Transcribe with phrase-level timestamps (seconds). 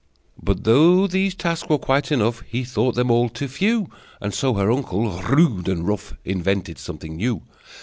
[0.41, 4.55] But though these tasks were quite enough, He thought them all too few, And so
[4.55, 7.43] her uncle, rude and rough, Invented something new.